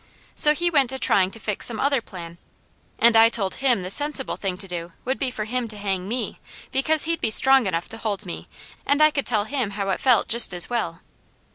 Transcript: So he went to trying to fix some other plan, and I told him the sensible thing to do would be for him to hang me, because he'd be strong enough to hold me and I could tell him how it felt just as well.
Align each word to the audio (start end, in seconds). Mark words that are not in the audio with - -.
So 0.33 0.55
he 0.55 0.71
went 0.71 0.89
to 0.89 0.97
trying 0.97 1.29
to 1.29 1.39
fix 1.39 1.67
some 1.67 1.79
other 1.79 2.01
plan, 2.01 2.39
and 2.97 3.15
I 3.15 3.29
told 3.29 3.53
him 3.61 3.83
the 3.83 3.91
sensible 3.91 4.35
thing 4.35 4.57
to 4.57 4.67
do 4.67 4.93
would 5.05 5.19
be 5.19 5.29
for 5.29 5.45
him 5.45 5.67
to 5.67 5.77
hang 5.77 6.07
me, 6.07 6.39
because 6.71 7.03
he'd 7.03 7.21
be 7.21 7.29
strong 7.29 7.67
enough 7.67 7.87
to 7.89 7.97
hold 7.97 8.25
me 8.25 8.47
and 8.83 8.99
I 8.99 9.11
could 9.11 9.27
tell 9.27 9.43
him 9.43 9.69
how 9.77 9.89
it 9.89 9.99
felt 9.99 10.27
just 10.27 10.55
as 10.55 10.71
well. 10.71 11.01